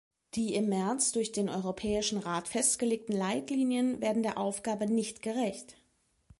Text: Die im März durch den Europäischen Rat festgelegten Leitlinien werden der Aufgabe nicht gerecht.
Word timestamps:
Die 0.33 0.55
im 0.55 0.67
März 0.67 1.11
durch 1.11 1.31
den 1.31 1.47
Europäischen 1.47 2.17
Rat 2.17 2.47
festgelegten 2.47 3.13
Leitlinien 3.13 4.01
werden 4.01 4.23
der 4.23 4.39
Aufgabe 4.39 4.87
nicht 4.91 5.21
gerecht. 5.21 5.77